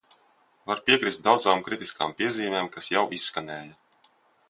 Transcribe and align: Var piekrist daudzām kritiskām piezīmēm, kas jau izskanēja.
Var 0.69 0.81
piekrist 0.87 1.21
daudzām 1.27 1.63
kritiskām 1.69 2.17
piezīmēm, 2.23 2.73
kas 2.77 2.93
jau 2.97 3.07
izskanēja. 3.19 4.13